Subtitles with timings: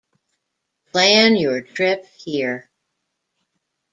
[0.91, 2.71] Plan your trip here.